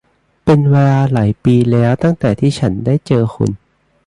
[0.45, 3.51] เป็นเวลาหลายปีแล้วตั้งแต่ที่ฉันได้เจอคุณ!